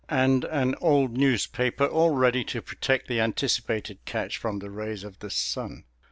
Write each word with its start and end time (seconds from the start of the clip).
And 0.09 0.45
an 0.45 0.73
old 0.81 1.15
newspaper, 1.15 1.85
all 1.85 2.09
ready 2.15 2.43
to 2.45 2.61
protect 2.63 3.07
the 3.07 3.19
anticipated 3.19 3.99
catch 4.05 4.37
from 4.39 4.57
the 4.57 4.71
rays 4.71 5.03
of 5.03 5.19
the 5.19 5.29
sun. 5.29 5.83